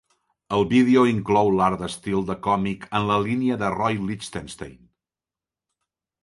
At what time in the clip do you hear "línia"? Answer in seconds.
3.27-3.59